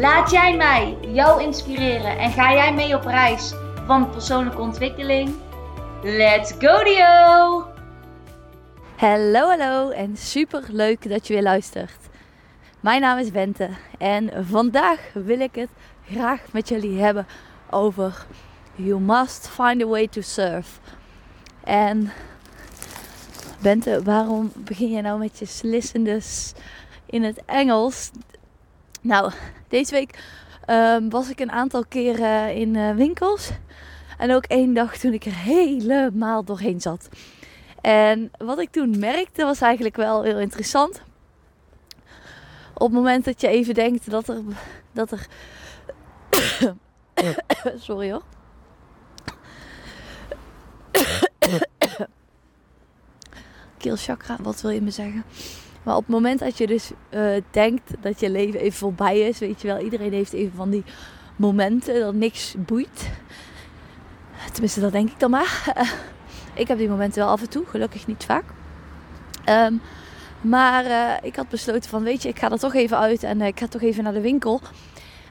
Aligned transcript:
Laat 0.00 0.30
jij 0.30 0.56
mij 0.56 0.98
jou 1.00 1.42
inspireren 1.42 2.18
en 2.18 2.30
ga 2.30 2.52
jij 2.52 2.74
mee 2.74 2.96
op 2.96 3.04
reis 3.04 3.54
van 3.86 4.10
persoonlijke 4.10 4.60
ontwikkeling? 4.60 5.34
Let's 6.02 6.52
go 6.58 6.84
Dio! 6.84 7.66
Hallo, 8.96 9.48
hallo 9.48 9.90
en 9.90 10.16
super 10.16 10.62
leuk 10.68 11.08
dat 11.08 11.26
je 11.26 11.32
weer 11.32 11.42
luistert. 11.42 12.08
Mijn 12.80 13.00
naam 13.00 13.18
is 13.18 13.30
Bente 13.30 13.68
en 13.98 14.46
vandaag 14.46 15.00
wil 15.14 15.40
ik 15.40 15.54
het 15.54 15.70
graag 16.10 16.40
met 16.52 16.68
jullie 16.68 17.00
hebben 17.00 17.26
over 17.70 18.26
You 18.74 19.00
must 19.00 19.48
find 19.48 19.82
a 19.82 19.86
way 19.86 20.08
to 20.08 20.20
serve. 20.20 20.80
En 21.64 22.12
Bente, 23.60 24.02
waarom 24.02 24.52
begin 24.54 24.90
je 24.90 25.02
nou 25.02 25.18
met 25.18 25.38
je 25.38 25.46
slissende 25.46 26.20
in 27.06 27.22
het 27.22 27.44
Engels? 27.44 28.10
Nou, 29.00 29.32
deze 29.76 29.92
week 29.94 30.18
ehm, 30.64 31.08
was 31.08 31.30
ik 31.30 31.40
een 31.40 31.50
aantal 31.52 31.84
keren 31.88 32.54
in 32.54 32.74
uh, 32.74 32.94
winkels. 32.94 33.50
En 34.18 34.34
ook 34.34 34.44
één 34.44 34.74
dag 34.74 34.96
toen 34.96 35.12
ik 35.12 35.24
er 35.24 35.34
helemaal 35.34 36.44
doorheen 36.44 36.80
zat. 36.80 37.08
En 37.80 38.30
wat 38.38 38.58
ik 38.58 38.70
toen 38.70 38.98
merkte 38.98 39.44
was 39.44 39.60
eigenlijk 39.60 39.96
wel 39.96 40.22
heel 40.22 40.38
interessant. 40.38 41.02
Op 42.74 42.86
het 42.86 42.92
moment 42.92 43.24
dat 43.24 43.40
je 43.40 43.48
even 43.48 43.74
denkt 43.74 44.10
dat 44.10 44.28
er. 44.28 44.42
Dat 44.92 45.10
er 45.10 45.26
Sorry 47.86 48.10
hoor. 48.10 48.22
Keelchakra, 53.78 54.36
wat 54.40 54.60
wil 54.60 54.70
je 54.70 54.82
me 54.82 54.90
zeggen? 54.90 55.24
Maar 55.86 55.96
op 55.96 56.02
het 56.02 56.14
moment 56.14 56.38
dat 56.38 56.58
je 56.58 56.66
dus 56.66 56.90
uh, 57.10 57.42
denkt 57.50 57.90
dat 58.00 58.20
je 58.20 58.30
leven 58.30 58.60
even 58.60 58.78
voorbij 58.78 59.20
is, 59.20 59.38
weet 59.38 59.60
je 59.60 59.66
wel, 59.66 59.78
iedereen 59.78 60.12
heeft 60.12 60.32
even 60.32 60.56
van 60.56 60.70
die 60.70 60.84
momenten 61.36 62.00
dat 62.00 62.14
niks 62.14 62.54
boeit. 62.58 63.10
Tenminste, 64.52 64.80
dat 64.80 64.92
denk 64.92 65.10
ik 65.10 65.20
dan 65.20 65.30
maar. 65.30 65.74
ik 66.54 66.68
heb 66.68 66.78
die 66.78 66.88
momenten 66.88 67.22
wel 67.22 67.30
af 67.30 67.40
en 67.40 67.48
toe, 67.48 67.66
gelukkig 67.66 68.06
niet 68.06 68.24
vaak. 68.24 68.44
Um, 69.48 69.80
maar 70.40 70.84
uh, 70.84 71.12
ik 71.22 71.36
had 71.36 71.48
besloten 71.48 71.90
van, 71.90 72.02
weet 72.02 72.22
je, 72.22 72.28
ik 72.28 72.38
ga 72.38 72.50
er 72.50 72.58
toch 72.58 72.74
even 72.74 72.98
uit 72.98 73.22
en 73.22 73.40
uh, 73.40 73.46
ik 73.46 73.58
ga 73.58 73.66
toch 73.66 73.82
even 73.82 74.04
naar 74.04 74.12
de 74.12 74.20
winkel. 74.20 74.60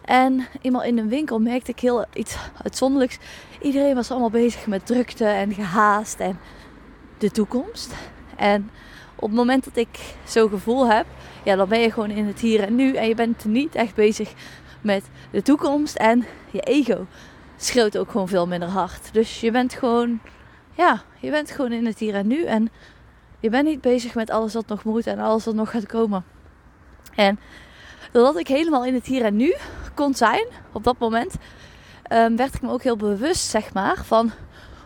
En 0.02 0.48
eenmaal 0.62 0.84
in 0.84 0.98
een 0.98 1.10
winkel 1.10 1.40
merkte 1.40 1.72
ik 1.72 1.80
heel 1.80 2.06
iets 2.14 2.38
uitzonderlijks. 2.64 3.18
Iedereen 3.62 3.96
was 3.96 4.12
allemaal 4.12 4.30
bezig 4.30 4.68
met 4.68 4.86
drukte 4.86 5.26
en 5.26 5.54
gehaast 5.54 6.20
en 6.20 6.40
de 7.18 7.32
toekomst. 7.32 7.94
En 8.36 8.70
op 9.16 9.28
het 9.30 9.38
moment 9.38 9.64
dat 9.64 9.76
ik 9.76 10.16
zo'n 10.26 10.50
gevoel 10.50 10.88
heb, 10.88 11.06
ja, 11.44 11.56
dan 11.56 11.70
ben 11.70 11.80
je 11.80 11.92
gewoon 11.92 12.12
in 12.12 12.26
het 12.26 12.40
hier 12.40 12.64
en 12.64 12.76
nu. 12.76 12.96
En 12.96 13.08
je 13.08 13.16
bent 13.16 13.46
niet 13.46 13.76
echt 13.76 13.96
bezig 13.96 14.34
met 14.82 15.04
de 15.32 15.42
toekomst. 15.42 15.96
En 15.96 16.26
je 16.52 16.60
ego 16.60 17.06
schreeuwt 17.58 17.98
ook 17.98 18.12
gewoon 18.12 18.28
veel 18.28 18.48
minder 18.48 18.70
hard. 18.70 19.14
Dus 19.14 19.40
je 19.40 19.52
bent 19.52 19.74
gewoon, 19.74 20.20
ja, 20.74 21.02
je 21.20 21.32
bent 21.32 21.52
gewoon 21.52 21.72
in 21.72 21.86
het 21.86 22.00
hier 22.00 22.16
en 22.16 22.28
nu. 22.28 22.44
En 22.44 22.70
je 23.40 23.50
bent 23.50 23.66
niet 23.66 23.82
bezig 23.82 24.16
met 24.16 24.30
alles 24.30 24.54
wat 24.54 24.68
nog 24.68 24.84
moet 24.84 25.08
en 25.08 25.20
alles 25.20 25.46
wat 25.46 25.56
nog 25.56 25.72
gaat 25.72 25.86
komen. 25.86 26.24
En 27.16 27.40
doordat 28.12 28.38
ik 28.38 28.48
helemaal 28.48 28.86
in 28.86 28.94
het 28.94 29.06
hier 29.06 29.24
en 29.24 29.36
nu 29.36 29.56
kon 29.94 30.14
zijn, 30.14 30.46
op 30.72 30.84
dat 30.84 30.98
moment, 31.00 31.36
um, 32.12 32.36
werd 32.36 32.54
ik 32.54 32.62
me 32.62 32.70
ook 32.70 32.84
heel 32.84 32.98
bewust, 32.98 33.50
zeg 33.50 33.74
maar, 33.74 34.04
van 34.04 34.32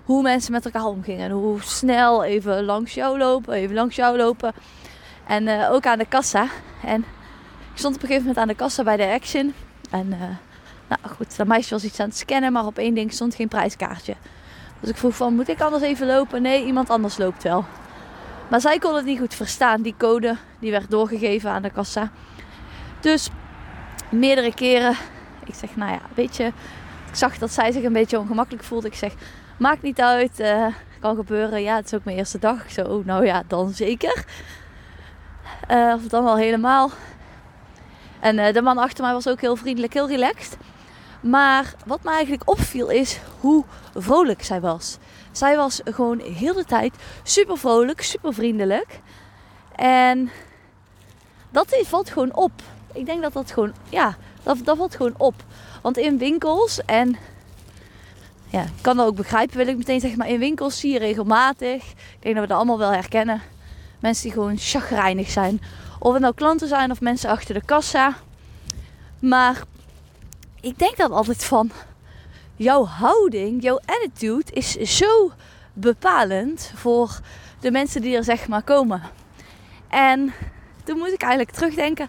hoe 0.09 0.21
mensen 0.21 0.51
met 0.51 0.65
elkaar 0.65 0.85
omgingen. 0.85 1.25
En 1.25 1.31
hoe 1.31 1.61
snel 1.61 2.23
even 2.23 2.63
langs 2.63 2.93
jou 2.93 3.17
lopen, 3.17 3.53
even 3.53 3.75
langs 3.75 3.95
jou 3.95 4.17
lopen. 4.17 4.53
En 5.27 5.47
uh, 5.47 5.71
ook 5.71 5.85
aan 5.85 5.97
de 5.97 6.05
kassa. 6.05 6.47
En 6.83 6.99
ik 7.73 7.77
stond 7.77 7.95
op 7.95 8.01
een 8.01 8.07
gegeven 8.07 8.27
moment 8.27 8.37
aan 8.37 8.47
de 8.47 8.63
kassa 8.63 8.83
bij 8.83 8.97
de 8.97 9.07
Action. 9.07 9.53
En 9.89 10.07
uh, 10.07 10.19
nou 10.87 11.15
goed, 11.15 11.37
dat 11.37 11.47
meisje 11.47 11.73
was 11.73 11.83
iets 11.83 11.99
aan 11.99 12.07
het 12.07 12.17
scannen, 12.17 12.51
maar 12.51 12.65
op 12.65 12.77
één 12.77 12.93
ding 12.93 13.13
stond 13.13 13.35
geen 13.35 13.47
prijskaartje. 13.47 14.15
Dus 14.79 14.89
ik 14.89 14.97
vroeg 14.97 15.15
van, 15.15 15.35
moet 15.35 15.47
ik 15.47 15.61
anders 15.61 15.83
even 15.83 16.07
lopen? 16.07 16.41
Nee, 16.41 16.65
iemand 16.65 16.89
anders 16.89 17.17
loopt 17.17 17.43
wel. 17.43 17.65
Maar 18.47 18.61
zij 18.61 18.79
kon 18.79 18.95
het 18.95 19.05
niet 19.05 19.19
goed 19.19 19.33
verstaan. 19.33 19.81
Die 19.81 19.95
code 19.97 20.37
die 20.59 20.71
werd 20.71 20.89
doorgegeven 20.89 21.51
aan 21.51 21.61
de 21.61 21.69
kassa. 21.71 22.11
Dus 22.99 23.29
meerdere 24.11 24.53
keren. 24.53 24.95
Ik 25.45 25.53
zeg, 25.55 25.75
nou 25.75 25.91
ja, 25.91 26.01
weet 26.15 26.37
je. 26.37 26.45
Ik 27.09 27.15
zag 27.15 27.37
dat 27.37 27.51
zij 27.51 27.71
zich 27.71 27.83
een 27.83 27.93
beetje 27.93 28.19
ongemakkelijk 28.19 28.63
voelde. 28.63 28.87
Ik 28.87 28.95
zeg, 28.95 29.13
maakt 29.59 29.81
niet 29.81 30.01
uit. 30.01 30.39
Uh, 30.39 30.65
kan 30.99 31.15
gebeuren. 31.15 31.61
Ja, 31.61 31.75
het 31.75 31.85
is 31.85 31.93
ook 31.93 32.03
mijn 32.03 32.17
eerste 32.17 32.39
dag. 32.39 32.71
Zo, 32.71 32.81
oh, 32.81 33.05
nou 33.05 33.25
ja, 33.25 33.43
dan 33.47 33.73
zeker. 33.73 34.25
Uh, 35.71 35.93
of 35.95 36.01
dan 36.01 36.23
wel 36.23 36.37
helemaal. 36.37 36.91
En 38.19 38.37
uh, 38.37 38.53
de 38.53 38.61
man 38.61 38.77
achter 38.77 39.03
mij 39.03 39.13
was 39.13 39.27
ook 39.27 39.41
heel 39.41 39.55
vriendelijk, 39.55 39.93
heel 39.93 40.07
relaxed. 40.07 40.57
Maar 41.21 41.73
wat 41.85 42.03
me 42.03 42.09
eigenlijk 42.11 42.49
opviel 42.49 42.89
is 42.89 43.19
hoe 43.39 43.63
vrolijk 43.95 44.43
zij 44.43 44.61
was. 44.61 44.97
Zij 45.31 45.55
was 45.55 45.81
gewoon 45.85 46.19
heel 46.19 46.53
de 46.53 46.65
tijd 46.65 46.95
super 47.23 47.57
vrolijk, 47.57 48.01
super 48.01 48.33
vriendelijk. 48.33 48.99
En 49.75 50.31
dat 51.49 51.77
valt 51.81 52.09
gewoon 52.09 52.35
op. 52.35 52.51
Ik 52.93 53.05
denk 53.05 53.21
dat 53.21 53.33
dat 53.33 53.51
gewoon, 53.51 53.73
ja, 53.89 54.15
dat, 54.43 54.57
dat 54.63 54.77
valt 54.77 54.95
gewoon 54.95 55.15
op. 55.17 55.35
Want 55.81 55.97
in 55.97 56.17
winkels 56.17 56.81
en 56.85 57.17
ja, 58.49 58.61
ik 58.61 58.81
kan 58.81 58.97
dat 58.97 59.07
ook 59.07 59.15
begrijpen, 59.15 59.57
wil 59.57 59.67
ik 59.67 59.77
meteen 59.77 59.99
zeggen. 59.99 60.19
Maar 60.19 60.29
in 60.29 60.39
winkels 60.39 60.79
zie 60.79 60.93
je 60.93 60.99
regelmatig, 60.99 61.83
ik 61.91 62.17
denk 62.19 62.35
dat 62.35 62.43
we 62.43 62.49
dat 62.49 62.57
allemaal 62.57 62.77
wel 62.77 62.91
herkennen, 62.91 63.41
mensen 63.99 64.23
die 64.23 64.33
gewoon 64.33 64.57
chagrijnig 64.57 65.29
zijn. 65.29 65.61
Of 65.99 66.13
het 66.13 66.21
nou 66.21 66.33
klanten 66.33 66.67
zijn 66.67 66.91
of 66.91 67.01
mensen 67.01 67.29
achter 67.29 67.53
de 67.53 67.65
kassa. 67.65 68.15
Maar 69.19 69.63
ik 70.61 70.79
denk 70.79 70.97
dat 70.97 71.11
altijd 71.11 71.43
van, 71.43 71.71
jouw 72.55 72.85
houding, 72.85 73.61
jouw 73.61 73.79
attitude 73.85 74.51
is 74.51 74.71
zo 74.71 75.31
bepalend 75.73 76.71
voor 76.75 77.19
de 77.59 77.71
mensen 77.71 78.01
die 78.01 78.15
er 78.15 78.23
zeg 78.23 78.47
maar 78.47 78.63
komen. 78.63 79.01
En 79.89 80.33
toen 80.83 80.97
moet 80.97 81.13
ik 81.13 81.21
eigenlijk 81.21 81.51
terugdenken 81.51 82.07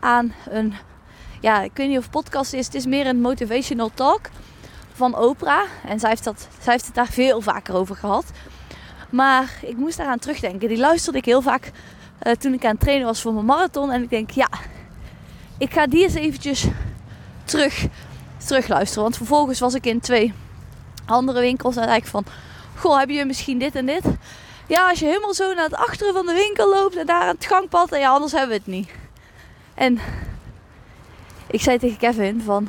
aan 0.00 0.34
een, 0.50 0.74
ja, 1.40 1.62
ik 1.62 1.70
weet 1.74 1.88
niet 1.88 1.98
of 1.98 2.10
podcast 2.10 2.52
is, 2.52 2.66
het 2.66 2.74
is 2.74 2.86
meer 2.86 3.06
een 3.06 3.20
motivational 3.20 3.90
talk 3.94 4.20
van 4.94 5.16
Oprah. 5.16 5.68
En 5.86 6.00
zij 6.00 6.08
heeft, 6.08 6.24
dat, 6.24 6.48
zij 6.60 6.72
heeft 6.72 6.86
het 6.86 6.94
daar 6.94 7.08
veel 7.08 7.40
vaker 7.40 7.74
over 7.74 7.96
gehad. 7.96 8.24
Maar 9.10 9.58
ik 9.62 9.76
moest 9.76 9.96
daaraan 9.96 10.18
terugdenken. 10.18 10.68
Die 10.68 10.78
luisterde 10.78 11.18
ik 11.18 11.24
heel 11.24 11.42
vaak 11.42 11.70
uh, 12.22 12.32
toen 12.32 12.52
ik 12.52 12.64
aan 12.64 12.70
het 12.70 12.80
trainen 12.80 13.06
was 13.06 13.20
voor 13.20 13.32
mijn 13.32 13.46
marathon. 13.46 13.90
En 13.90 14.02
ik 14.02 14.10
denk, 14.10 14.30
ja, 14.30 14.48
ik 15.58 15.72
ga 15.72 15.86
die 15.86 16.02
eens 16.02 16.14
eventjes 16.14 16.66
terug, 17.44 17.86
terugluisteren. 18.46 19.02
Want 19.02 19.16
vervolgens 19.16 19.60
was 19.60 19.74
ik 19.74 19.86
in 19.86 20.00
twee 20.00 20.32
andere 21.06 21.40
winkels. 21.40 21.76
En 21.76 21.86
eigenlijk 21.86 22.26
van, 22.26 22.34
goh, 22.76 22.98
heb 22.98 23.08
je 23.08 23.24
misschien 23.24 23.58
dit 23.58 23.74
en 23.74 23.86
dit? 23.86 24.04
Ja, 24.66 24.88
als 24.88 24.98
je 24.98 25.06
helemaal 25.06 25.34
zo 25.34 25.54
naar 25.54 25.64
het 25.64 25.74
achteren 25.74 26.14
van 26.14 26.26
de 26.26 26.32
winkel 26.32 26.70
loopt 26.70 26.96
en 26.96 27.06
daar 27.06 27.22
aan 27.22 27.34
het 27.34 27.46
gangpad. 27.46 27.92
En 27.92 28.00
ja, 28.00 28.10
anders 28.10 28.32
hebben 28.32 28.50
we 28.50 28.56
het 28.56 28.66
niet. 28.66 28.90
En 29.74 29.98
ik 31.46 31.60
zei 31.60 31.78
tegen 31.78 31.98
Kevin 31.98 32.42
van, 32.44 32.68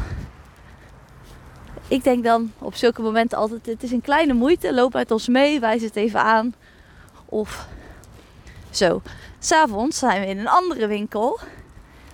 ik 1.87 2.03
denk 2.03 2.23
dan 2.23 2.51
op 2.59 2.75
zulke 2.75 3.01
momenten 3.01 3.37
altijd: 3.37 3.65
het 3.65 3.83
is 3.83 3.91
een 3.91 4.01
kleine 4.01 4.33
moeite, 4.33 4.73
loop 4.73 4.95
uit 4.95 5.11
ons 5.11 5.27
mee, 5.27 5.59
wijs 5.59 5.81
het 5.81 5.95
even 5.95 6.19
aan. 6.19 6.53
Of 7.25 7.67
zo. 8.69 9.01
S'avonds 9.39 9.99
zijn 9.99 10.21
we 10.21 10.27
in 10.27 10.39
een 10.39 10.47
andere 10.47 10.87
winkel. 10.87 11.39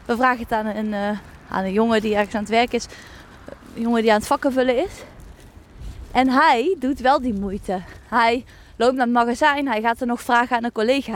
We 0.05 0.15
vragen 0.15 0.39
het 0.39 0.51
aan 0.51 0.65
een, 0.65 0.87
uh, 0.87 1.17
aan 1.49 1.63
een 1.63 1.73
jongen 1.73 2.01
die 2.01 2.15
ergens 2.15 2.35
aan 2.35 2.41
het 2.41 2.49
werk 2.49 2.73
is, 2.73 2.85
een 3.75 3.81
jongen 3.81 4.01
die 4.01 4.11
aan 4.11 4.17
het 4.17 4.27
vakken 4.27 4.51
vullen 4.51 4.77
is. 4.77 4.91
En 6.11 6.29
hij 6.29 6.75
doet 6.79 6.99
wel 6.99 7.21
die 7.21 7.33
moeite. 7.33 7.81
Hij 8.07 8.45
loopt 8.75 8.95
naar 8.95 9.05
het 9.05 9.15
magazijn, 9.15 9.67
hij 9.67 9.81
gaat 9.81 10.01
er 10.01 10.07
nog 10.07 10.21
vragen 10.21 10.57
aan 10.57 10.63
een 10.63 10.71
collega. 10.71 11.15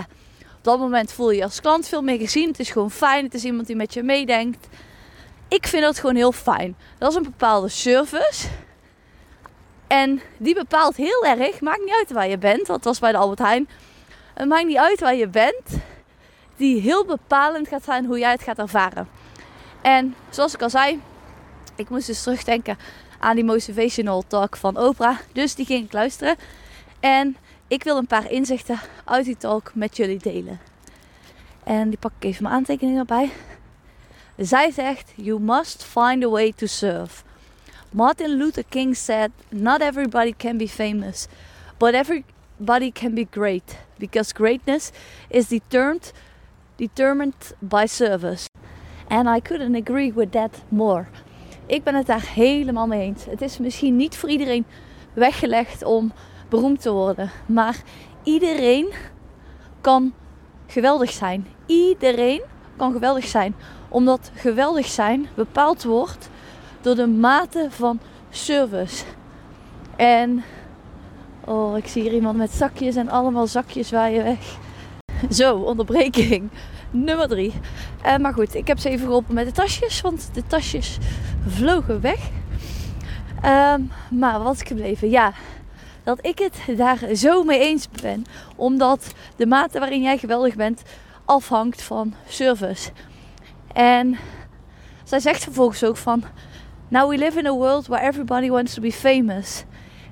Op 0.57 0.63
dat 0.69 0.79
moment 0.79 1.11
voel 1.11 1.31
je 1.31 1.37
je 1.37 1.43
als 1.43 1.61
klant 1.61 1.87
veel 1.87 2.01
meer 2.01 2.17
gezien. 2.17 2.47
Het 2.47 2.59
is 2.59 2.69
gewoon 2.69 2.91
fijn, 2.91 3.25
het 3.25 3.33
is 3.33 3.43
iemand 3.43 3.67
die 3.67 3.75
met 3.75 3.93
je 3.93 4.03
meedenkt 4.03 4.67
ik 5.53 5.67
vind 5.67 5.83
dat 5.83 5.99
gewoon 5.99 6.15
heel 6.15 6.31
fijn. 6.31 6.75
Dat 6.97 7.09
is 7.09 7.15
een 7.15 7.23
bepaalde 7.23 7.67
service. 7.67 8.47
En 9.87 10.21
die 10.37 10.53
bepaalt 10.53 10.95
heel 10.95 11.25
erg, 11.25 11.61
maakt 11.61 11.79
niet 11.79 11.95
uit 11.97 12.11
waar 12.11 12.27
je 12.27 12.37
bent, 12.37 12.67
want 12.67 12.83
was 12.83 12.99
bij 12.99 13.11
de 13.11 13.17
Albert 13.17 13.39
Heijn. 13.39 13.69
Het 14.33 14.47
maakt 14.47 14.65
niet 14.65 14.77
uit 14.77 14.99
waar 14.99 15.15
je 15.15 15.27
bent, 15.27 15.81
die 16.55 16.81
heel 16.81 17.05
bepalend 17.05 17.67
gaat 17.67 17.83
zijn 17.83 18.05
hoe 18.05 18.19
jij 18.19 18.31
het 18.31 18.41
gaat 18.41 18.57
ervaren. 18.57 19.07
En 19.81 20.15
zoals 20.29 20.53
ik 20.53 20.61
al 20.61 20.69
zei, 20.69 21.01
ik 21.75 21.89
moest 21.89 22.07
dus 22.07 22.23
terugdenken 22.23 22.77
aan 23.19 23.35
die 23.35 23.45
motivational 23.45 24.23
talk 24.27 24.57
van 24.57 24.77
Oprah. 24.77 25.17
Dus 25.31 25.55
die 25.55 25.65
ging 25.65 25.85
ik 25.85 25.93
luisteren. 25.93 26.35
En 26.99 27.37
ik 27.67 27.83
wil 27.83 27.97
een 27.97 28.07
paar 28.07 28.31
inzichten 28.31 28.79
uit 29.05 29.25
die 29.25 29.37
talk 29.37 29.71
met 29.73 29.97
jullie 29.97 30.19
delen. 30.19 30.59
En 31.63 31.89
die 31.89 31.99
pak 31.99 32.11
ik 32.19 32.23
even 32.23 32.43
mijn 32.43 32.55
aantekeningen 32.55 32.99
erbij. 32.99 33.31
Zij 34.37 34.71
zegt: 34.71 35.13
You 35.15 35.39
must 35.39 35.83
find 35.83 36.23
a 36.23 36.29
way 36.29 36.53
to 36.55 36.65
serve. 36.65 37.23
Martin 37.91 38.29
Luther 38.29 38.63
King 38.69 38.95
said: 38.95 39.29
Not 39.49 39.81
everybody 39.81 40.33
can 40.37 40.57
be 40.57 40.67
famous, 40.67 41.27
but 41.77 41.93
everybody 41.93 42.91
can 42.91 43.13
be 43.13 43.27
great. 43.31 43.77
Because 43.97 44.33
greatness 44.33 44.91
is 45.27 45.47
determined, 45.47 46.11
determined 46.75 47.53
by 47.59 47.85
service. 47.85 48.47
And 49.07 49.27
I 49.27 49.39
couldn't 49.39 49.75
agree 49.75 50.13
with 50.13 50.31
that 50.31 50.61
more. 50.69 51.07
Ik 51.65 51.83
ben 51.83 51.95
het 51.95 52.05
daar 52.05 52.31
helemaal 52.33 52.87
mee 52.87 53.01
eens. 53.01 53.25
Het 53.25 53.41
is 53.41 53.57
misschien 53.57 53.95
niet 53.95 54.17
voor 54.17 54.29
iedereen 54.29 54.65
weggelegd 55.13 55.83
om 55.83 56.11
beroemd 56.49 56.81
te 56.81 56.91
worden. 56.91 57.31
Maar 57.45 57.81
iedereen 58.23 58.93
kan 59.81 60.13
geweldig 60.67 61.11
zijn. 61.11 61.47
Iedereen 61.65 62.41
kan 62.77 62.91
geweldig 62.91 63.27
zijn. 63.27 63.55
Omdat 63.93 64.31
geweldig 64.33 64.87
zijn 64.87 65.27
bepaald 65.35 65.83
wordt 65.83 66.29
door 66.81 66.95
de 66.95 67.07
mate 67.07 67.67
van 67.69 67.99
service. 68.29 69.03
En 69.95 70.43
oh, 71.45 71.77
ik 71.77 71.87
zie 71.87 72.01
hier 72.01 72.13
iemand 72.13 72.37
met 72.37 72.51
zakjes 72.51 72.95
en 72.95 73.09
allemaal 73.09 73.47
zakjes 73.47 73.91
waaien 73.91 74.23
weg. 74.23 74.57
Zo, 75.37 75.55
onderbreking. 75.55 76.49
Nummer 76.91 77.27
drie. 77.27 77.53
Uh, 78.05 78.17
maar 78.17 78.33
goed, 78.33 78.55
ik 78.55 78.67
heb 78.67 78.79
ze 78.79 78.89
even 78.89 79.05
geholpen 79.05 79.33
met 79.33 79.45
de 79.45 79.51
tasjes, 79.51 80.01
want 80.01 80.29
de 80.33 80.43
tasjes 80.47 80.97
vlogen 81.47 82.01
weg. 82.01 82.29
Uh, 83.43 83.73
maar 84.09 84.43
wat 84.43 84.55
is 84.55 84.61
gebleven? 84.61 85.09
Ja, 85.09 85.33
dat 86.03 86.25
ik 86.25 86.39
het 86.39 86.77
daar 86.77 86.99
zo 87.15 87.43
mee 87.43 87.59
eens 87.59 87.89
ben. 88.01 88.25
Omdat 88.55 89.13
de 89.35 89.45
mate 89.45 89.79
waarin 89.79 90.01
jij 90.01 90.17
geweldig 90.17 90.55
bent 90.55 90.81
afhangt 91.25 91.81
van 91.81 92.13
service. 92.27 92.89
En 93.73 94.17
zij 95.03 95.19
zegt 95.19 95.43
vervolgens 95.43 95.83
ook 95.83 95.97
van... 95.97 96.23
Now 96.87 97.09
we 97.09 97.17
live 97.17 97.39
in 97.39 97.47
a 97.47 97.53
world 97.53 97.87
where 97.87 98.07
everybody 98.07 98.49
wants 98.49 98.73
to 98.73 98.81
be 98.81 98.91
famous. 98.91 99.63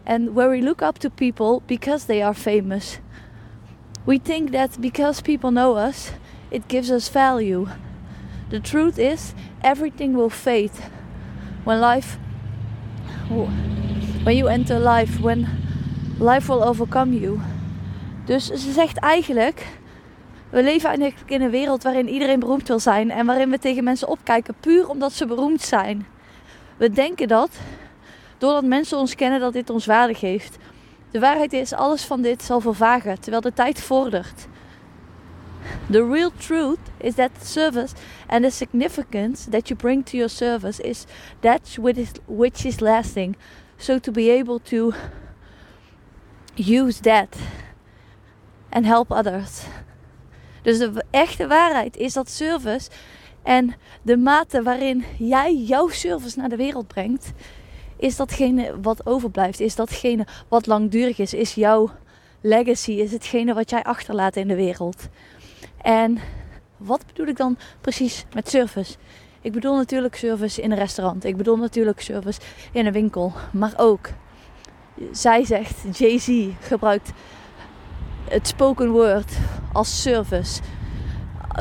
And 0.04 0.34
where 0.34 0.50
we 0.50 0.62
look 0.62 0.82
up 0.82 0.98
to 0.98 1.10
people 1.10 1.62
because 1.66 2.06
they 2.06 2.24
are 2.24 2.34
famous. 2.34 3.00
We 4.04 4.20
think 4.24 4.52
that 4.52 4.80
because 4.80 5.22
people 5.22 5.50
know 5.50 5.78
us, 5.88 6.12
it 6.50 6.62
gives 6.68 6.90
us 6.90 7.10
value. 7.10 7.68
The 8.50 8.60
truth 8.60 8.98
is, 8.98 9.34
everything 9.60 10.16
will 10.16 10.30
fade. 10.30 10.72
When 11.64 11.80
life... 11.80 12.18
When 14.24 14.36
you 14.36 14.48
enter 14.48 14.80
life, 14.80 15.22
when 15.22 15.48
Life 16.22 16.48
will 16.48 16.64
overcome 16.64 17.20
you. 17.20 17.40
Dus 18.26 18.46
ze 18.46 18.72
zegt 18.72 18.98
eigenlijk: 18.98 19.68
we 20.52 20.64
leven 20.64 20.90
eigenlijk 20.90 21.32
in 21.32 21.42
een 21.42 21.50
wereld 21.50 21.84
waarin 21.84 22.10
iedereen 22.10 22.40
beroemd 22.40 22.68
wil 22.68 22.80
zijn 22.80 23.12
en 23.12 23.26
waarin 23.26 23.50
we 23.50 23.60
tegen 23.60 23.84
mensen 23.84 24.08
opkijken 24.08 24.56
puur 24.60 24.90
omdat 24.90 25.14
ze 25.14 25.26
beroemd 25.26 25.62
zijn. 25.62 26.06
We 26.78 26.90
denken 26.90 27.28
dat 27.28 27.50
doordat 28.38 28.64
mensen 28.64 28.98
ons 28.98 29.16
kennen 29.16 29.40
dat 29.40 29.54
dit 29.54 29.70
ons 29.70 29.86
waarde 29.86 30.14
geeft. 30.14 30.58
De 31.12 31.20
waarheid 31.20 31.54
is, 31.54 31.74
alles 31.74 32.04
van 32.04 32.22
dit 32.22 32.44
zal 32.44 32.60
vervagen 32.60 33.20
terwijl 33.20 33.42
de 33.42 33.54
tijd 33.54 33.82
vordert. 33.82 34.48
The 35.90 36.08
real 36.08 36.32
truth 36.38 36.80
is 36.98 37.16
that 37.16 37.32
service 37.44 37.96
and 38.28 38.44
the 38.44 38.50
significance 38.50 39.50
that 39.50 39.68
you 39.68 39.80
bring 39.80 40.06
to 40.06 40.18
your 40.18 40.30
service 40.30 40.82
is 40.82 41.06
that 41.40 41.78
which 42.26 42.66
is 42.66 42.80
lasting. 42.80 43.36
So 43.78 44.00
to 44.00 44.12
be 44.12 44.32
able 44.40 44.60
to 44.62 44.94
use 46.56 47.02
that 47.02 47.36
and 48.70 48.86
help 48.86 49.12
others. 49.12 49.64
Dus 50.62 50.78
de 50.78 51.04
echte 51.10 51.48
waarheid 51.48 51.98
is 51.98 52.14
dat 52.14 52.30
service 52.30 52.90
en 53.44 53.74
de 54.02 54.18
mate 54.18 54.64
waarin 54.64 55.04
jij 55.18 55.56
jouw 55.56 55.88
service 55.88 56.40
naar 56.40 56.50
de 56.50 56.56
wereld 56.56 56.88
brengt, 56.88 57.32
is 57.98 58.16
datgene 58.16 58.82
wat 58.82 59.06
overblijft, 59.06 59.60
is 59.60 59.76
datgene 59.76 60.28
wat 60.48 60.68
langdurig 60.68 61.18
is, 61.18 61.34
is 61.34 61.54
jouw 61.54 61.90
legacy, 62.42 62.92
is 62.92 63.12
hetgene 63.12 63.54
wat 63.54 63.70
jij 63.70 63.84
achterlaat 63.84 64.36
in 64.36 64.48
de 64.48 64.56
wereld. 64.56 65.08
En 65.82 66.18
wat 66.78 67.06
bedoel 67.06 67.28
ik 67.28 67.38
dan 67.38 67.58
precies 67.82 68.26
met 68.34 68.50
service? 68.50 68.96
Ik 69.42 69.52
bedoel 69.52 69.76
natuurlijk 69.76 70.16
service 70.16 70.62
in 70.62 70.72
een 70.72 70.78
restaurant. 70.78 71.24
Ik 71.24 71.38
bedoel 71.38 71.58
natuurlijk 71.58 72.02
service 72.02 72.40
in 72.72 72.86
een 72.86 72.94
winkel. 72.94 73.34
Maar 73.52 73.74
ook 73.78 74.10
zij 75.12 75.46
zegt, 75.46 75.98
Jay-Z 75.98 76.48
gebruikt 76.60 77.12
het 78.30 78.48
spoken 78.48 78.92
word 78.92 79.32
als 79.74 80.02
service. 80.02 80.62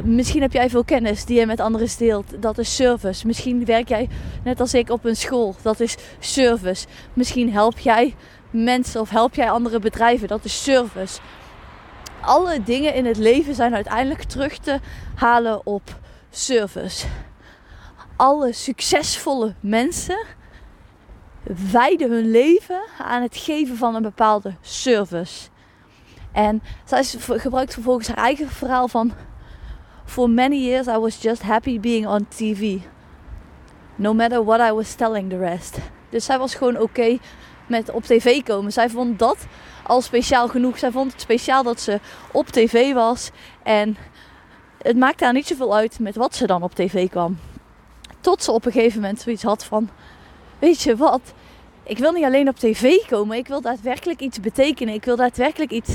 Misschien 0.04 0.42
heb 0.42 0.52
jij 0.52 0.70
veel 0.70 0.84
kennis 0.84 1.24
die 1.24 1.38
je 1.38 1.46
met 1.46 1.60
anderen 1.60 1.88
deelt. 1.98 2.42
Dat 2.42 2.58
is 2.58 2.76
service. 2.76 3.26
Misschien 3.26 3.64
werk 3.64 3.88
jij 3.88 4.08
net 4.44 4.60
als 4.60 4.74
ik 4.74 4.90
op 4.90 5.04
een 5.04 5.16
school. 5.16 5.56
Dat 5.62 5.80
is 5.80 5.96
service. 6.18 6.86
Misschien 7.14 7.52
help 7.52 7.78
jij 7.78 8.14
mensen 8.50 9.00
of 9.00 9.10
help 9.10 9.34
jij 9.34 9.50
andere 9.50 9.78
bedrijven. 9.78 10.28
Dat 10.28 10.44
is 10.44 10.62
service. 10.62 11.20
Alle 12.20 12.62
dingen 12.62 12.94
in 12.94 13.06
het 13.06 13.16
leven 13.16 13.54
zijn 13.54 13.74
uiteindelijk 13.74 14.22
terug 14.22 14.58
te 14.58 14.80
halen 15.14 15.66
op 15.66 15.98
service. 16.30 17.06
Alle 18.16 18.52
succesvolle 18.52 19.54
mensen 19.60 20.26
wijden 21.72 22.10
hun 22.10 22.30
leven 22.30 22.80
aan 22.98 23.22
het 23.22 23.36
geven 23.36 23.76
van 23.76 23.94
een 23.94 24.02
bepaalde 24.02 24.54
service. 24.60 25.49
En 26.32 26.62
zij 26.84 27.04
gebruikt 27.38 27.72
vervolgens 27.72 28.08
haar 28.08 28.16
eigen 28.16 28.48
verhaal 28.48 28.88
van... 28.88 29.12
For 30.04 30.30
many 30.30 30.56
years 30.56 30.86
I 30.86 30.98
was 30.98 31.22
just 31.22 31.42
happy 31.42 31.80
being 31.80 32.06
on 32.06 32.26
TV. 32.28 32.78
No 33.96 34.14
matter 34.14 34.44
what 34.44 34.60
I 34.60 34.72
was 34.72 34.94
telling 34.94 35.30
the 35.30 35.38
rest. 35.38 35.78
Dus 36.08 36.24
zij 36.24 36.38
was 36.38 36.54
gewoon 36.54 36.78
oké 36.78 37.18
met 37.66 37.90
op 37.90 38.04
tv 38.04 38.42
komen. 38.42 38.72
Zij 38.72 38.90
vond 38.90 39.18
dat 39.18 39.46
al 39.82 40.00
speciaal 40.00 40.48
genoeg. 40.48 40.78
Zij 40.78 40.90
vond 40.90 41.12
het 41.12 41.20
speciaal 41.20 41.62
dat 41.62 41.80
ze 41.80 42.00
op 42.32 42.46
tv 42.46 42.92
was. 42.92 43.30
En 43.62 43.96
het 44.82 44.96
maakte 44.96 45.24
haar 45.24 45.32
niet 45.32 45.46
zoveel 45.46 45.74
uit 45.74 45.98
met 45.98 46.16
wat 46.16 46.34
ze 46.34 46.46
dan 46.46 46.62
op 46.62 46.74
tv 46.74 47.08
kwam. 47.08 47.38
Tot 48.20 48.42
ze 48.42 48.52
op 48.52 48.66
een 48.66 48.72
gegeven 48.72 49.00
moment 49.00 49.20
zoiets 49.20 49.42
had 49.42 49.64
van 49.64 49.88
weet 50.58 50.82
je 50.82 50.96
wat? 50.96 51.32
Ik 51.90 51.98
wil 51.98 52.12
niet 52.12 52.24
alleen 52.24 52.48
op 52.48 52.56
tv 52.56 53.06
komen. 53.08 53.36
Ik 53.36 53.48
wil 53.48 53.60
daadwerkelijk 53.60 54.20
iets 54.20 54.40
betekenen. 54.40 54.94
Ik 54.94 55.04
wil 55.04 55.16
daadwerkelijk 55.16 55.70
iets. 55.70 55.94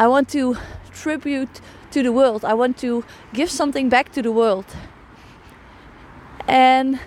I 0.00 0.06
want 0.06 0.30
to 0.30 0.54
tribute 1.02 1.60
to 1.88 2.02
the 2.02 2.10
world. 2.10 2.42
I 2.42 2.54
want 2.54 2.78
to 2.78 3.02
give 3.32 3.54
something 3.54 3.90
back 3.90 4.06
to 4.06 4.22
the 4.22 4.32
world. 4.32 4.72
En 6.46 6.98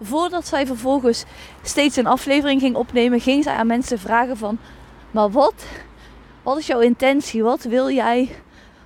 voordat 0.00 0.46
zij 0.46 0.66
vervolgens 0.66 1.24
steeds 1.62 1.96
een 1.96 2.06
aflevering 2.06 2.60
ging 2.60 2.76
opnemen, 2.76 3.20
ging 3.20 3.44
zij 3.44 3.54
aan 3.54 3.66
mensen 3.66 3.98
vragen 3.98 4.36
van, 4.36 4.58
maar 5.10 5.30
wat, 5.30 5.64
wat 6.42 6.58
is 6.58 6.66
jouw 6.66 6.80
intentie? 6.80 7.42
Wat 7.42 7.62
wil 7.62 7.90
jij, 7.90 8.30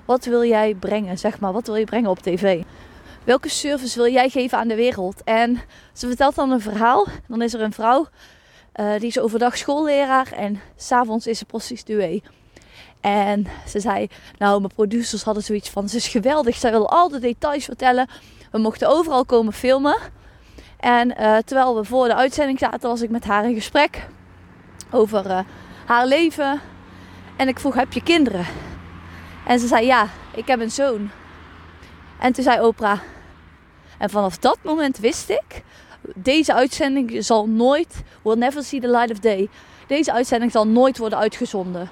wat 0.05 0.25
wil 0.25 0.45
jij 0.45 0.75
brengen? 0.75 1.19
Zeg 1.19 1.41
maar, 1.41 1.53
wat 1.53 1.67
wil 1.67 1.77
je 1.77 1.85
brengen 1.85 2.11
op 2.11 2.19
tv? 2.19 2.63
welke 3.25 3.49
service 3.49 3.97
wil 3.97 4.13
jij 4.13 4.29
geven 4.29 4.59
aan 4.59 4.69
de 4.69 4.75
wereld? 4.75 5.23
En 5.25 5.61
ze 5.93 6.07
vertelt 6.07 6.35
dan 6.35 6.51
een 6.51 6.61
verhaal. 6.61 7.07
Dan 7.29 7.43
is 7.43 7.55
er 7.55 7.61
een 7.61 7.73
vrouw, 7.73 8.07
uh, 8.77 8.99
die 8.99 9.09
is 9.09 9.19
overdag 9.19 9.57
schoolleraar 9.57 10.33
en 10.33 10.61
s'avonds 10.77 11.27
is 11.27 11.39
ze 11.39 11.45
prostituee. 11.45 12.23
En 13.01 13.47
ze 13.67 13.81
zei, 13.81 14.09
nou 14.39 14.61
mijn 14.61 14.75
producers 14.75 15.23
hadden 15.23 15.43
zoiets 15.43 15.71
van, 15.71 15.89
ze 15.89 15.97
is 15.97 16.09
geweldig, 16.09 16.57
zij 16.57 16.71
wil 16.71 16.91
al 16.91 17.09
de 17.09 17.19
details 17.19 17.65
vertellen. 17.65 18.09
We 18.51 18.59
mochten 18.59 18.89
overal 18.89 19.25
komen 19.25 19.53
filmen. 19.53 19.97
En 20.77 21.09
uh, 21.21 21.37
terwijl 21.37 21.77
we 21.77 21.85
voor 21.85 22.07
de 22.07 22.15
uitzending 22.15 22.59
zaten, 22.59 22.89
was 22.89 23.03
ik 23.03 23.11
met 23.11 23.25
haar 23.25 23.45
in 23.45 23.55
gesprek 23.55 24.07
over 24.91 25.27
uh, 25.27 25.39
haar 25.87 26.07
leven. 26.07 26.61
En 27.37 27.49
ik 27.49 27.59
vroeg, 27.59 27.75
heb 27.75 27.93
je 27.93 28.03
kinderen? 28.03 28.47
En 29.47 29.59
ze 29.59 29.67
zei, 29.67 29.87
ja, 29.87 30.09
ik 30.35 30.47
heb 30.47 30.61
een 30.61 30.71
zoon. 30.71 31.11
En 32.21 32.33
toen 32.33 32.45
zei 32.45 32.61
Oprah, 32.61 33.01
en 33.99 34.11
vanaf 34.11 34.39
dat 34.39 34.59
moment 34.63 34.99
wist 34.99 35.29
ik, 35.29 35.63
deze 36.15 36.55
uitzending 36.55 37.25
zal 37.25 37.49
nooit, 37.49 38.03
will 38.23 38.37
never 38.37 38.65
see 38.65 38.81
the 38.81 38.91
light 38.91 39.11
of 39.11 39.19
day. 39.19 39.49
Deze 39.87 40.13
uitzending 40.13 40.51
zal 40.51 40.67
nooit 40.67 40.99
worden 40.99 41.19
uitgezonden. 41.19 41.91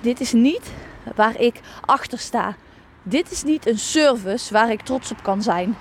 Dit 0.00 0.20
is 0.20 0.32
niet 0.32 0.72
waar 1.14 1.40
ik 1.40 1.60
achter 1.80 2.18
sta. 2.18 2.56
Dit 3.02 3.30
is 3.30 3.42
niet 3.42 3.66
een 3.66 3.78
service 3.78 4.52
waar 4.52 4.70
ik 4.70 4.80
trots 4.80 5.10
op 5.10 5.22
kan 5.22 5.42
zijn. 5.42 5.76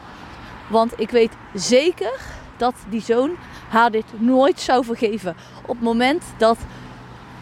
Want 0.70 1.00
ik 1.00 1.10
weet 1.10 1.32
zeker 1.54 2.20
dat 2.58 2.76
die 2.90 3.02
zoon 3.02 3.36
haar 3.70 3.92
dit 3.92 4.06
nooit 4.18 4.60
zou 4.60 4.86
vergeven. 4.86 5.36
Op 5.62 5.76
het 5.76 5.84
moment 5.84 6.24
dat 6.38 6.58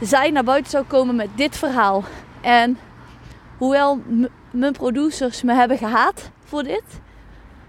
zij 0.01 0.31
naar 0.31 0.43
buiten 0.43 0.71
zou 0.71 0.85
komen 0.85 1.15
met 1.15 1.29
dit 1.35 1.57
verhaal. 1.57 2.03
En 2.41 2.77
hoewel 3.57 4.01
mijn 4.51 4.73
producers 4.73 5.41
me 5.41 5.53
hebben 5.53 5.77
gehaat 5.77 6.29
voor 6.43 6.63
dit, 6.63 6.83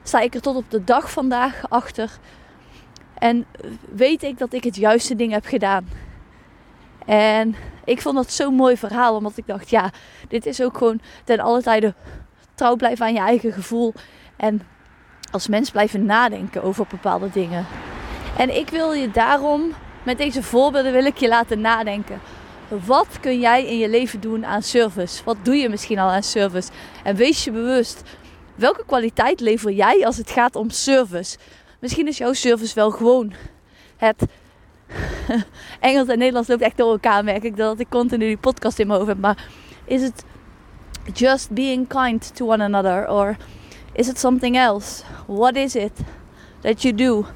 sta 0.03 0.21
ik 0.21 0.35
er 0.35 0.41
tot 0.41 0.57
op 0.57 0.71
de 0.71 0.85
dag 0.85 1.11
vandaag 1.11 1.61
achter. 1.69 2.11
En 3.19 3.47
weet 3.91 4.23
ik 4.23 4.39
dat 4.39 4.53
ik 4.53 4.65
het 4.65 4.77
juiste 4.77 5.17
ding 5.17 5.33
heb 5.33 5.45
gedaan. 5.45 5.89
En 7.07 7.55
ik 7.85 8.01
vond 8.01 8.17
dat 8.17 8.33
zo'n 8.33 8.55
mooi 8.55 8.77
verhaal, 8.77 9.17
omdat 9.17 9.37
ik 9.37 9.47
dacht, 9.47 9.71
ja, 9.71 9.91
dit 10.29 10.47
is 10.47 10.63
ook 10.63 10.79
gewoon 10.79 11.01
ten 11.25 11.41
alle 11.41 11.63
tijde 11.63 11.95
trouw 12.55 12.77
blijven 12.77 13.07
aan 13.07 13.13
je 13.13 13.21
eigen 13.21 13.53
gevoel. 13.53 13.95
En 14.37 14.63
als 15.31 15.49
mens 15.49 15.71
blijven 15.71 16.05
nadenken 16.05 16.63
over 16.63 16.87
bepaalde 16.89 17.31
dingen. 17.31 17.67
En 18.39 18.57
ik 18.57 18.69
wil 18.69 18.93
je 18.93 19.11
daarom, 19.11 19.73
met 20.03 20.19
deze 20.19 20.43
voorbeelden 20.43 20.93
wil 20.93 21.05
ik 21.05 21.17
je 21.17 21.29
laten 21.29 21.61
nadenken. 21.61 22.21
Wat 22.69 23.21
kun 23.21 23.41
jij 23.41 23.67
in 23.67 23.79
je 23.79 23.89
leven 23.89 24.21
doen 24.21 24.47
aan 24.47 24.63
service? 24.63 25.25
Wat 25.25 25.37
doe 25.43 25.57
je 25.57 25.69
misschien 25.69 25.99
al 25.99 26.09
aan 26.09 26.23
service? 26.23 26.71
En 27.05 27.17
wees 27.17 27.45
je 27.45 27.51
bewust, 27.51 28.03
welke 28.55 28.85
kwaliteit 28.87 29.41
lever 29.41 29.73
jij 29.73 30.07
als 30.07 30.17
het 30.17 30.31
gaat 30.31 30.57
om 30.57 30.71
service? 30.71 31.39
Misschien 31.79 32.07
is 32.07 32.19
jouw 32.19 32.33
service 32.33 32.75
wel 32.75 32.91
gewoon 32.91 33.33
het. 33.97 34.27
Engels 35.81 36.09
en 36.09 36.19
Nederlands 36.19 36.49
loopt 36.49 36.63
echt 36.63 36.77
door 36.77 36.91
elkaar, 36.91 37.25
merk 37.25 37.43
ik 37.43 37.57
dat 37.57 37.81
ik 37.81 37.89
continu 37.89 38.27
die 38.27 38.37
podcast 38.37 38.79
in 38.79 38.87
mijn 38.87 38.99
hoofd 38.99 39.11
heb. 39.13 39.21
Maar 39.21 39.45
is 39.85 40.03
het 40.03 40.25
just 41.13 41.51
being 41.51 41.89
kind 41.89 42.37
to 42.37 42.47
one 42.47 42.65
another? 42.65 43.11
Or 43.11 43.37
is 43.93 44.09
it 44.09 44.19
something 44.19 44.57
else? 44.57 45.03
What 45.27 45.57
is 45.57 45.75
it 45.75 45.93
that 46.61 46.83
you 46.83 46.95
do 46.95 47.27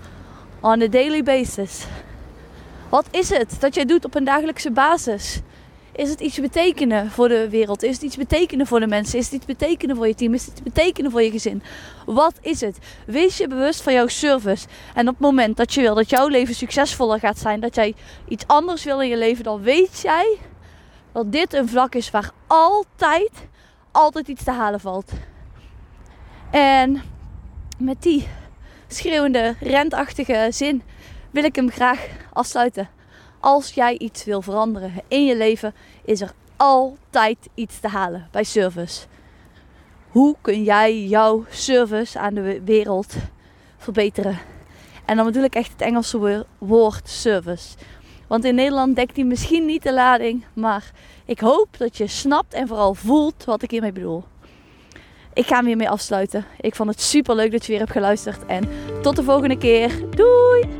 on 0.61 0.83
a 0.83 0.89
daily 0.89 1.23
basis? 1.23 1.87
Wat 2.89 3.07
is 3.11 3.31
het 3.31 3.57
dat 3.61 3.75
jij 3.75 3.85
doet 3.85 4.05
op 4.05 4.15
een 4.15 4.25
dagelijkse 4.25 4.71
basis? 4.71 5.41
Is 5.93 6.11
het 6.11 6.21
iets 6.21 6.41
betekenen 6.41 7.11
voor 7.11 7.29
de 7.29 7.49
wereld? 7.49 7.83
Is 7.83 7.95
het 7.95 8.03
iets 8.03 8.17
betekenen 8.17 8.67
voor 8.67 8.81
de 8.81 8.87
mensen? 8.87 9.19
Is 9.19 9.25
het 9.25 9.35
iets 9.35 9.47
betekenen 9.47 9.97
voor 9.97 10.07
je 10.07 10.15
team? 10.15 10.35
Is 10.35 10.45
het 10.45 10.53
iets 10.53 10.63
betekenen 10.63 11.11
voor 11.11 11.23
je 11.23 11.31
gezin? 11.31 11.63
Wat 12.07 12.35
is 12.41 12.61
het? 12.61 12.79
Wees 13.07 13.37
je 13.37 13.49
bewust 13.49 13.83
van 13.83 13.93
jouw 13.93 14.07
service. 14.07 14.67
En 14.95 15.09
op 15.09 15.15
het 15.15 15.23
moment 15.23 15.57
dat 15.57 15.75
je 15.75 15.81
wil 15.81 15.95
dat 15.95 16.11
jouw 16.11 16.29
leven 16.29 16.55
succesvoller 16.55 17.19
gaat 17.19 17.39
zijn, 17.39 17.61
dat 17.61 17.75
jij 17.75 17.95
iets 18.29 18.47
anders 18.47 18.85
wil 18.85 19.01
in 19.01 19.09
je 19.09 19.17
leven, 19.17 19.45
dan 19.45 19.63
weet 19.63 20.01
jij 20.01 20.39
dat 21.13 21.33
dit 21.33 21.53
een 21.53 21.69
vlak 21.69 21.95
is 21.95 22.11
waar 22.11 22.31
altijd, 22.47 23.31
altijd 23.91 24.29
iets 24.29 24.45
te 24.45 24.51
halen 24.51 24.81
valt. 24.81 25.13
En 26.51 27.03
met 27.79 28.03
die 28.03 28.29
schreeuwende, 28.89 29.55
rentachtige 29.61 30.47
zin 30.51 30.83
wil 31.31 31.45
ik 31.45 31.57
hem 31.57 31.71
graag 31.71 32.07
afsluiten. 32.33 32.89
Als 33.41 33.73
jij 33.73 33.99
iets 33.99 34.25
wil 34.25 34.43
veranderen 34.43 34.93
in 35.09 35.25
je 35.25 35.37
leven, 35.37 35.75
is 36.05 36.21
er 36.21 36.33
altijd 36.57 37.39
iets 37.55 37.81
te 37.81 37.89
halen 37.89 38.29
bij 38.31 38.45
service. 38.45 39.07
Hoe 40.09 40.37
kun 40.41 40.63
jij 40.63 41.05
jouw 41.05 41.45
service 41.51 42.19
aan 42.19 42.35
de 42.35 42.63
wereld 42.65 43.15
verbeteren? 43.77 44.39
En 45.05 45.17
dan 45.17 45.25
bedoel 45.25 45.43
ik 45.43 45.55
echt 45.55 45.73
het 45.73 45.81
Engelse 45.81 46.47
woord 46.59 47.09
service. 47.09 47.77
Want 48.27 48.45
in 48.45 48.55
Nederland 48.55 48.97
dekt 48.97 49.15
die 49.15 49.25
misschien 49.25 49.65
niet 49.65 49.83
de 49.83 49.93
lading, 49.93 50.45
maar 50.53 50.91
ik 51.25 51.41
hoop 51.41 51.69
dat 51.79 51.97
je 51.97 52.07
snapt 52.07 52.55
en 52.55 52.69
vooral 52.69 52.95
voelt 52.95 53.45
wat 53.45 53.63
ik 53.63 53.71
hiermee 53.71 53.93
bedoel. 53.93 54.25
Ik 55.35 55.47
ga 55.47 55.57
hem 55.57 55.67
hiermee 55.67 55.89
afsluiten. 55.89 56.45
Ik 56.61 56.75
vond 56.75 56.91
het 56.91 57.01
super 57.01 57.35
leuk 57.35 57.51
dat 57.51 57.65
je 57.65 57.71
weer 57.71 57.81
hebt 57.81 57.93
geluisterd 57.93 58.47
en 58.47 58.69
tot 59.03 59.17
de 59.17 59.23
volgende 59.23 59.59
keer. 59.59 60.11
Doei! 60.17 60.80